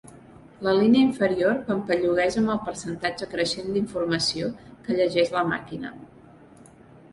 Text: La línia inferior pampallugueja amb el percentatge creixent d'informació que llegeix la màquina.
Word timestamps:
La 0.67 0.71
línia 0.77 1.01
inferior 1.07 1.59
pampallugueja 1.67 2.39
amb 2.43 2.55
el 2.55 2.63
percentatge 2.71 3.29
creixent 3.35 3.71
d'informació 3.77 4.51
que 4.89 4.99
llegeix 5.01 5.33
la 5.39 5.47
màquina. 5.55 5.97